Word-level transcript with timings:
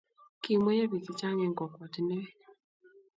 Kimweiyo 0.41 0.85
bik 0.91 1.03
che 1.05 1.13
Chang 1.19 1.39
eng 1.45 1.55
kokwatinwek 1.57 2.37